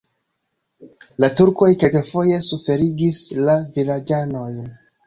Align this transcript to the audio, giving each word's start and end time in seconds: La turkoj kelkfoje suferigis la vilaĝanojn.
La 1.25 1.29
turkoj 1.41 1.69
kelkfoje 1.85 2.41
suferigis 2.49 3.21
la 3.47 3.61
vilaĝanojn. 3.79 4.63